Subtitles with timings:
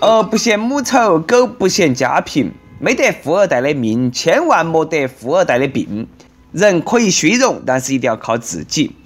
[0.00, 2.52] 儿不嫌母丑，狗不嫌家贫。
[2.78, 6.08] 没得富二代的命，千万莫得富二代的病。
[6.52, 8.96] 人可以虚荣，但是一定要靠自己。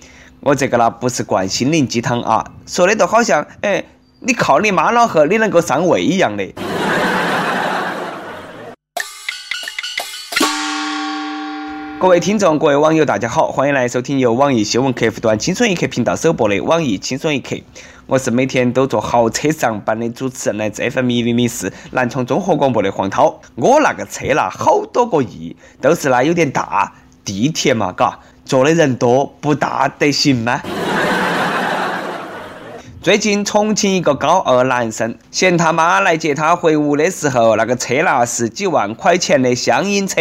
[0.40, 3.84] 我这个呢，不是灌心灵鸡汤啊，说的都好像，哎，
[4.20, 6.46] 你靠你妈老汉，你能够上位一样的。
[12.04, 17.56] 各位听众，各位网友，大家好，欢迎来收听由网易新闻客户端“轻松一刻”频道首播的《网易轻松一刻》。
[18.04, 23.40] 我是每天都坐豪车上班的主持人，来自 FM 一零零四南充综合广播的黄涛。
[23.54, 26.92] 我那个车啦，好多个亿，都是那有点大，
[27.24, 30.60] 地铁嘛，嘎，坐的人多，不大得行吗？
[33.00, 40.20] 最近重庆一个高二男生嫌他妈来接他回屋的时候，那个车啦是几万块钱的厢型车。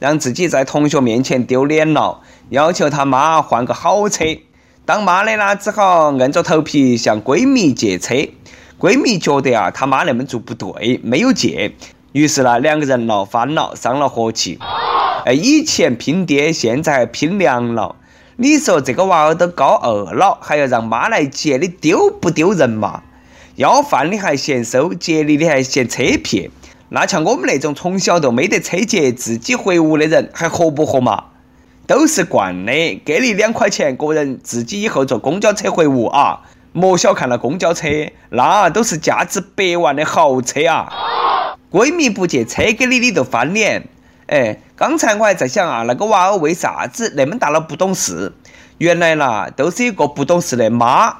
[0.00, 4.24] 让自己在同学面前丢脸了，要求他妈换个好车。
[4.86, 8.14] 当妈的呢，只好硬着头皮向闺蜜借车。
[8.78, 11.74] 闺蜜觉得啊，他妈那么做不对，没有借。
[12.12, 14.58] 于是呢，两个人闹翻了，伤了和气。
[15.26, 17.96] 哎，以前拼爹，现在拼娘了。
[18.36, 23.02] 你说这个娃儿都高二了，还要让妈来接，你丢不丢人嘛？
[23.56, 26.50] 要饭你还嫌收，接你你还嫌车撇。
[26.92, 31.24] 那像我们那种从小都没得车接自己回屋的人，还合不合嘛？
[31.86, 32.72] 都是惯的，
[33.04, 36.42] 给你两块钱，个人自己以后坐公交车回屋啊！
[36.72, 37.88] 莫小看了公交车，
[38.30, 41.56] 那都是价值百万的豪车啊！
[41.70, 43.88] 闺蜜不借车给你，你就翻脸。
[44.26, 48.32] 哎，刚才我还在想啊，那个娃儿为啥子那么大了不懂事？
[48.78, 51.16] 原来啦，都是一个不懂事的妈。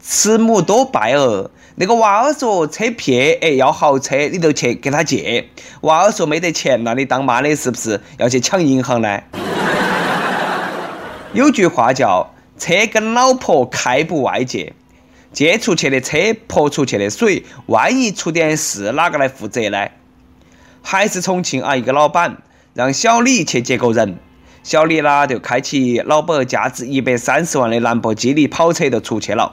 [0.00, 5.48] 慈母多败儿，那个娃儿说车撇，哎，要豪车，你就去给他借。
[5.82, 9.20] 娃儿说没得钱，那你当妈的是不是要去抢银行呢？
[11.34, 14.72] 有句话叫“车跟老婆开不外借”，
[15.32, 16.16] 借出去的车
[16.48, 19.86] 泼出去的水，万一出点事，哪个来负责呢？
[20.82, 22.38] 还是重庆啊，一个老板
[22.72, 24.18] 让小李去接个人。
[24.62, 29.52] 小李啦，就开起老板价值一百三十万的兰博基尼跑车就出去了。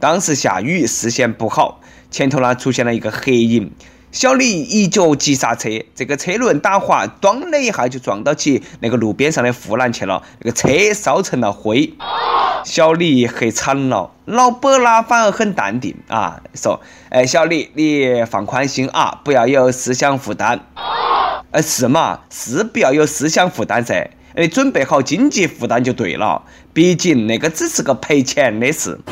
[0.00, 1.80] 当时下雨，视线不好，
[2.10, 3.70] 前头呢出现了一个黑影。
[4.10, 11.94] 小李一脚急刹车，这个车轮打滑，咣的一下就撞到起那个路边上的护栏去了，那个车烧成了灰。
[12.64, 16.80] 小李黑惨了，老板啦反而很淡定啊，说
[17.10, 20.60] ：“哎，小李，你放宽心啊，不要有思想负担。
[21.52, 26.42] 哎，是嘛，是不要有思想负担噻。”哎准备好经济负担就对了，
[26.72, 28.98] 毕竟那个只是个赔钱的事。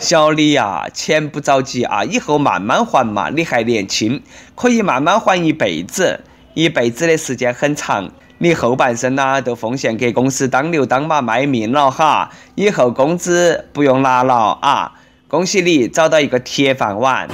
[0.00, 3.30] 小李呀，钱不着急啊，以后慢慢还嘛。
[3.30, 4.22] 你还年轻，
[4.54, 6.20] 可以慢慢还一辈子，
[6.54, 8.10] 一辈子的时间很长。
[8.38, 14.92] 你后半生呢，都奉献给公司当牛当马卖命了哈，以后工资不用拿了啊！
[15.28, 17.28] 恭喜你找到一个铁饭碗。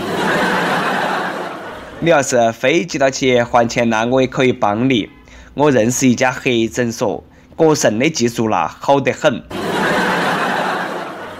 [2.01, 5.09] 你要是非急到去还钱呢我也可以帮你。
[5.55, 7.25] 我认识一家黑诊所，
[7.57, 9.43] 割肾的技术啦好得很。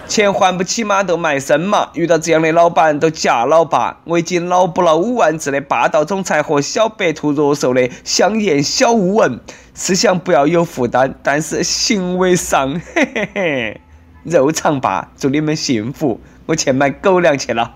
[0.07, 1.87] 钱还不起嘛，就卖身嘛。
[1.93, 4.01] 遇到这样的老板，都嫁老爸。
[4.03, 9.39] 我已经脑补了五万字的霸道总裁和小白兔弱瘦的香艳小乌文，
[9.73, 13.81] 思想不要有负担，但是行为上， 嘿嘿嘿，
[14.23, 15.09] 肉肠吧。
[15.17, 17.75] 祝你们幸福，我去买狗粮去了。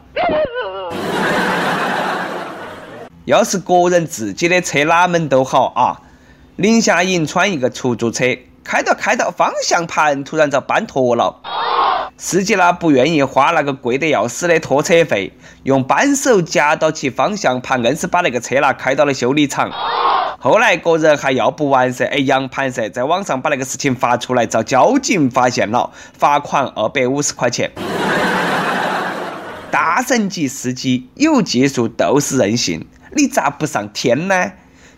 [3.24, 6.02] 要是个人自己的车，哪门都好啊。
[6.58, 8.24] 宁夏银川一个出租车
[8.64, 11.42] 开到开到，方向盘突然遭搬脱了，
[12.18, 15.34] 司机呢不愿意花那个贵得要死的拖车费，
[15.64, 19.70] 用扳手夹到起方向盘，硬是把那个车呢开到了修理厂。
[20.40, 27.70] 后来个人还要不完噻，哎，扬盘噻，在网上把那个事情发出来，遭交警发现了，罚款二百五十块钱。
[29.70, 34.54] 大神级司机有技术都是任性，你咋不上天呢？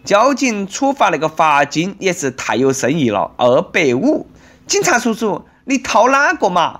[0.07, 4.25] 交警处罚那个罚金也是太有深意了，二百五。
[4.65, 6.79] 警察叔叔，你掏哪个嘛？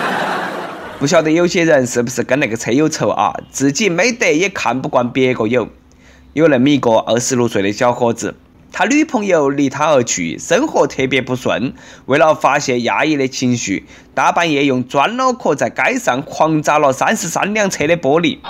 [1.00, 3.34] 不晓得有些人是不是跟那个车有仇啊？
[3.50, 5.70] 自己没得也看不惯别个有。
[6.34, 8.34] 有那么一个二十六岁的小伙子，
[8.70, 11.72] 他女朋友离他而去，生活特别不顺。
[12.04, 18.40] 为了发泄压抑的情绪，大半夜用砖脑壳在街上狂砸了三十三辆车的玻璃，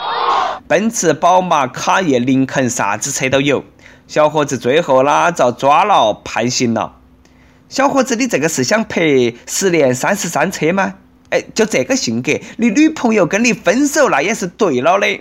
[0.67, 3.63] 奔驰、宝马、卡宴、林肯，啥子车都有。
[4.09, 6.93] 小伙子最后啦遭抓了，判刑了。
[7.69, 10.95] 小伙子，你这个是想赔十年三十三车吗？
[11.31, 15.21] 哎，就这个性格，你女朋友跟你分手那也是对了的，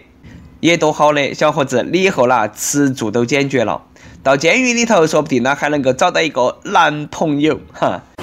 [0.60, 1.34] 也多好的。
[1.34, 3.82] 小伙子，你以后啦吃住都解决了，
[4.22, 8.04] 到监狱里头说不定呢还能够找到一个男朋友哈。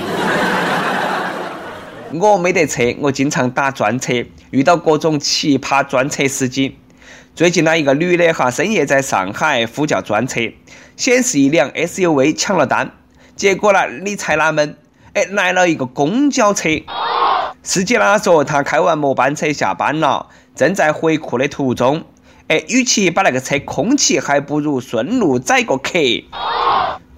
[2.15, 6.79] 我没得车，我经常打专车，遇到各种奇葩专车司机。
[7.35, 10.41] 最近呢，一个女的哈深夜在上海呼叫专车，
[10.97, 12.93] 显示一辆 SUV 抢了单，
[13.35, 14.77] 结果呢，你猜哪门？
[15.15, 16.69] 哎，来了一个公交车。
[17.63, 22.05] 司机呢说他开完末班车下班了，正在回库的途中。
[22.49, 25.99] 哎，与其把那个车空起，还不如顺路载个客。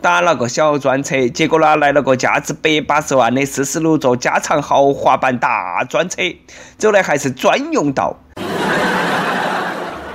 [0.00, 6.22] 打了个小专车，结果呢来了个价值百八十万的四十六座加长豪华版大专车，
[6.76, 8.18] 走的还是专用道。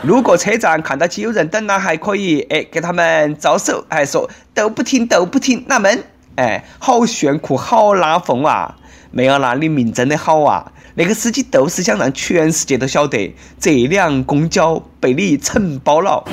[0.03, 6.03] 路过车站，看到起有人等了，还可以哎给他们招手，还说都不停都不停，哪门？
[6.35, 8.77] 哎，好炫酷，好拉风啊！
[9.11, 10.71] 妹儿那你命真的好啊！
[10.95, 16.23] 那个司机都是想让全世界都晓得这辆公交被你承包了。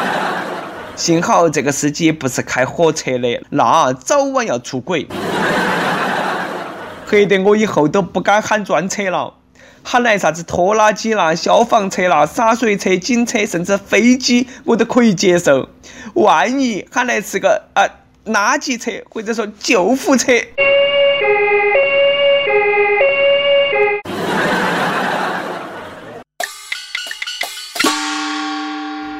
[0.96, 5.06] 幸好这个司机不是开火车的，那早晚要出轨。
[7.06, 9.34] 黑得我以后都不敢喊专车了。
[9.82, 15.68] 喊来啥子拖拉机啦、消防车啦、洒水车、警车，甚至飞机，我都可以接受。
[16.14, 17.88] 万一喊来是个啊
[18.26, 20.32] 垃圾车，或者说救护车。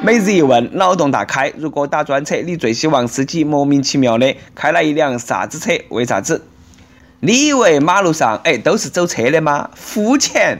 [0.03, 1.53] 每日一问，脑洞大开。
[1.59, 5.73] 如果打专车，你最希望司机莫名其妙的开了一辆啥子车？
[5.91, 6.47] 为啥子？
[7.23, 9.69] 你以为马路上哎都是走车的吗？
[9.75, 10.59] 肤浅！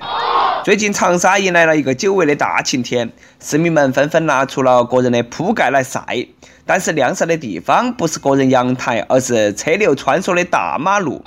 [0.63, 3.11] 最近长沙迎来了一个久违的大晴天，
[3.43, 6.05] 市民们纷纷拿出了个人的铺盖来晒。
[6.67, 11.25] 但是晾晒的地方不是个人阳台，而是车流穿梭的大马路。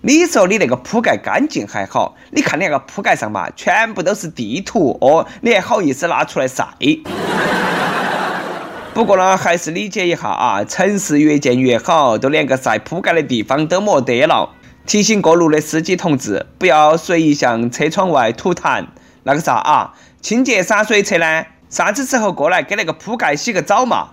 [0.00, 6.64] 你说你那个铺盖干净还好，你看你那个铺盖上嘛，全部都是地图哦，你还好意思拿出来晒？
[8.96, 14.54] 不过呢，还是理解一下啊，城市越建越好，都连个晒铺盖的地方都没得了。
[14.86, 18.86] 提醒过路的司机同志，不要随意向车窗外吐痰。
[19.24, 24.08] 那个啥啊，清洁洒水车呢，啥子时候过来给那个铺盖洗个澡嘛？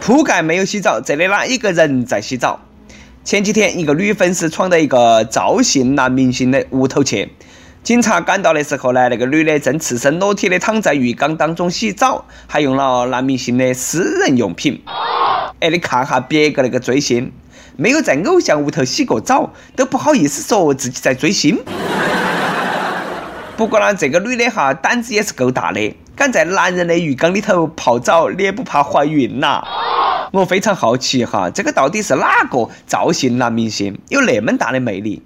[0.00, 2.60] 铺盖没有洗澡，这里哪一个人在洗澡？
[3.22, 7.30] 前几天，一个女粉丝闯到一个赵姓男明星的屋头去。
[7.82, 14.82] 警察赶到的时候呢，那个女的正赤身裸体的躺在浴缸当中洗澡，还用了男明星的私人用品。
[15.60, 17.32] 哎，你看哈别个那个追星，
[17.76, 21.58] 没有在偶像屋头洗过澡，都不好意思说自己在追星。
[23.56, 29.64] 不过呢，这个女的哈胆子也是够大的，敢在男人的浴缸里头泡澡，你也不怕怀孕呐？
[30.32, 35.22] 我非常好奇哈，这个到底是哪个赵姓男明星有那么大的魅力？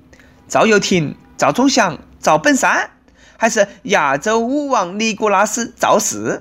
[0.49, 1.99] 赵又廷、赵忠祥。
[2.25, 2.89] 赵本山
[3.37, 6.41] 还是亚洲舞王尼古拉斯赵四？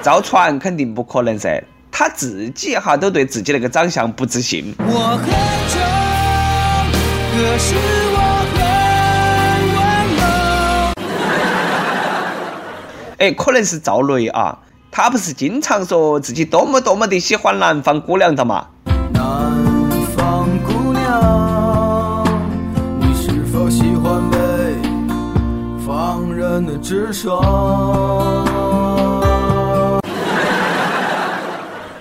[0.00, 1.60] 赵传肯定不可能噻，
[1.90, 4.72] 他自己哈都对自己那个长相不自信。
[4.78, 5.28] 我很
[5.72, 5.80] 穷，
[7.32, 7.74] 可是
[8.14, 8.18] 我
[8.54, 8.62] 很
[9.74, 9.82] 温
[10.16, 10.22] 柔。
[13.18, 14.60] 哎，可能是赵雷啊，
[14.92, 18.68] 他不是经常说自己多么多么的喜欢南方姑娘的嘛？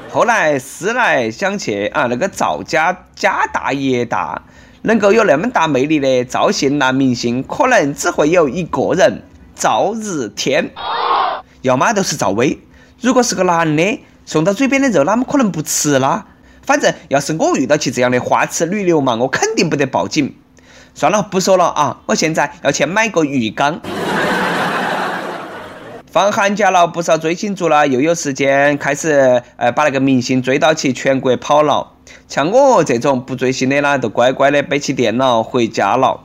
[0.10, 4.44] 后来思来想去啊，那个赵家家大业大，
[4.84, 9.24] 能够有那么大魅力的赵姓男明星，可能只会有一个人——
[9.56, 10.72] 赵日天，
[11.62, 12.58] 要么就是赵薇。
[13.01, 16.27] 如果是个男的，送到嘴边的肉，哪么可能不吃啦？
[16.62, 20.34] 反正要是我遇到起这样的花痴女流氓，我肯定不得报警。
[20.94, 21.98] 算了，不说了啊！
[22.06, 23.82] 我现在要去买个浴缸。
[26.15, 31.91] 放寒假了，不少追星族了，又有时间开始，呃，把那个明星追到起全国跑了。
[32.29, 36.22] 像我这种不追星的呢，都乖乖的背起电脑回家了。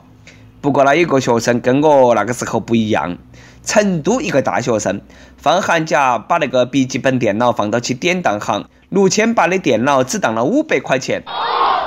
[0.61, 3.17] 不过呢，有个学生跟我那个时候不一样。
[3.65, 5.01] 成都一个大学生
[5.35, 11.21] 放寒假，把那个笔记本电脑放到起典当行，六千八的电脑只当了五百块钱。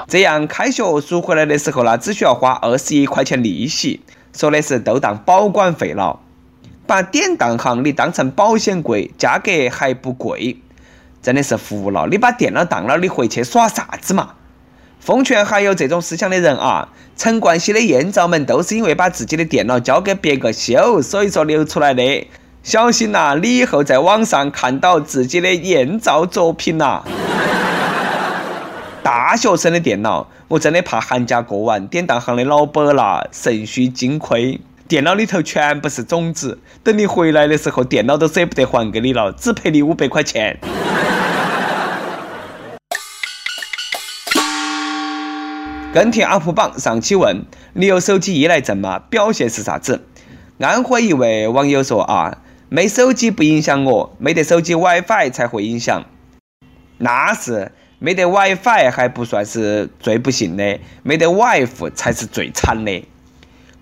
[0.07, 4.03] 这样开学赎回来的时候呢，只需要花二十一块钱利息，
[4.35, 6.21] 说的是都当保管费了。
[6.87, 10.59] 把典当行你当成保险柜，价格还不贵，
[11.23, 12.07] 真的是服了。
[12.11, 14.35] 你把电脑当了，你回去耍啥子嘛？
[15.01, 22.27] 奉劝还有这种思想的人啊，陈冠希的艳照们都是因为把自己的电脑交给别个修，所以说流出来的。
[22.63, 27.03] 小心呐，你以后在网上看到自己的艳照作品呐。
[29.03, 34.61] 大学生的电脑，我真的怕寒假过完，典当行的老板啦，肾虚金亏。
[34.87, 40.59] 电脑里头全部是种子，等你回来的时候，电脑都舍不得还给你了，只赔你五百块钱。
[45.95, 48.99] 跟帖 UP 榜上期问：你有手机依赖症吗？
[48.99, 50.05] 表现是啥子？
[50.59, 56.05] 安徽一位网友说啊，没手机不影响我，没得手机 WiFi 才会影响。
[56.99, 63.03] 那是没得 WiFi 还不算是最不幸的，没得 wife 才是最惨的。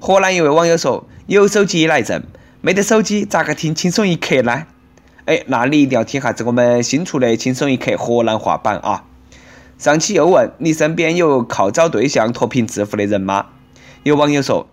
[0.04, 2.24] 河南一位网友说，有手机依赖症，
[2.60, 4.66] 没得手机咋个听轻松一刻呢？
[5.26, 9.04] 哎，那你一定要听下子我们新出的轻松一刻河南话版啊。
[9.78, 13.46] 上期又问你身边有靠找对象脱贫致富的人吗？
[14.02, 14.66] 有网友说，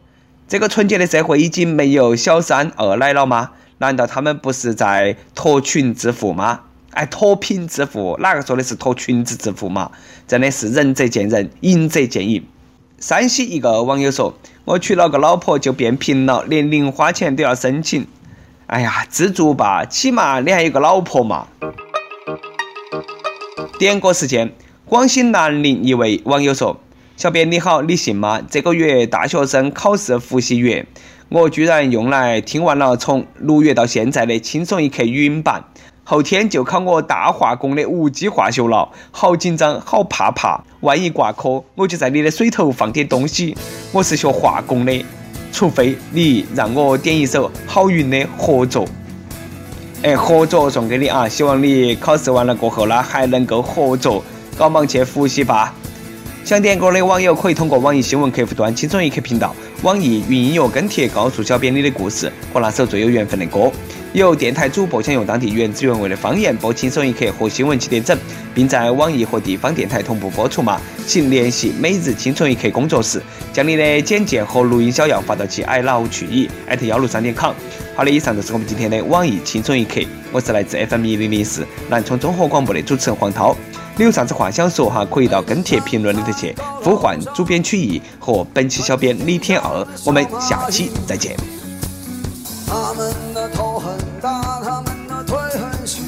[0.47, 3.51] 这个纯洁的社会已经没有小三二奶了吗？
[3.77, 6.61] 难道他们不是在脱群致富吗？
[6.93, 9.91] 哎，脱贫致富，哪个说的是脱裙子致富嘛？
[10.27, 12.41] 真的是仁者见仁，仁者见仁。
[12.99, 18.05] 山西一个网友说，我娶了个老婆就变贫了，连零花钱都要申请。
[18.67, 21.47] 哎呀，知足吧，起码你还有个老婆嘛。
[23.79, 24.51] 点歌时间。
[24.85, 26.79] 广西南宁一位网友说
[27.15, 28.41] ：“小编你好，你信吗？
[28.49, 30.85] 这个月大学生考试复习月，
[31.29, 35.63] 我居然用来听完了从六月到现在的轻松一刻语音版。
[36.11, 40.59] 后天就考我大化工的无机化学了，好紧张，好怕怕。
[40.79, 43.55] 万一挂科，我就在你的水头放点东西。
[43.91, 45.05] 我是学化工的，
[45.51, 48.85] 除非你让我点一首郝云的《合作》。
[50.01, 51.29] 哎，合作送给你啊！
[51.29, 54.23] 希望你考试完了过后呢，还能够合作。”
[54.57, 55.71] 赶忙去复习吧！
[56.43, 63.71] 想点歌的网友可以通过网易新闻客户端“轻松一刻”频道、网易云音乐跟帖告诉小编你的故事和那首最有缘分的歌。
[64.13, 68.17] 有电台主播想用当地原汁原味的方言播《轻松一刻》和新闻七点整，
[68.55, 70.81] 并在网易和地方电台同步播出吗？
[71.05, 73.21] 请联系每日轻松一刻工作室，
[73.53, 77.53] 将你的简介和录音小样发到其 i love 去意艾特幺六三点 com。
[77.95, 80.01] 好的，以上就是我们今天的网易轻松一刻。
[80.31, 83.55] 我是来自 FM 一零零四南充综合广播的主持人黄涛。
[83.99, 85.03] 你有啥子话想说哈？
[85.03, 89.85] 可以到跟帖评论里头去呼唤主编曲艺和本期小编李天二。
[90.05, 91.35] 我们下期再见。
[92.65, 95.99] 他们的头很大，他们的腿很细，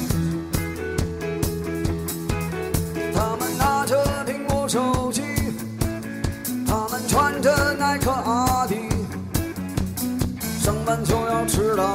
[3.14, 5.20] 他们拿着苹果手机，
[6.66, 8.76] 他们穿着耐克阿迪，
[10.64, 11.94] 上班就要迟到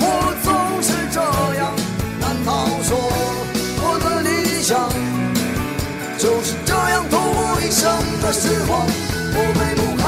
[8.31, 8.85] 时光，
[9.33, 10.03] 不卑不亢，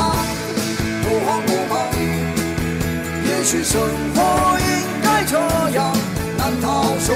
[1.03, 1.73] 不慌不忙。
[3.27, 3.81] 也许生
[4.15, 4.65] 活应
[5.03, 5.37] 该这
[5.71, 5.93] 样。”
[6.37, 7.15] 难道说